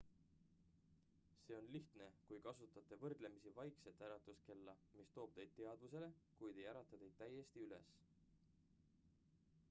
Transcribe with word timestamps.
see 1.47 1.55
on 1.57 1.65
lihtne 1.73 2.05
kui 2.29 2.39
kasutate 2.45 2.97
võrdlemisi 3.03 3.51
vaikset 3.57 4.01
äratuskella 4.07 4.75
mis 5.01 5.11
toob 5.17 5.35
teid 5.39 5.53
teadvusele 5.59 6.09
kuid 6.39 6.61
ei 6.63 6.65
ärata 6.73 7.01
teid 7.03 7.19
täiesti 7.21 7.63
üles 7.67 7.93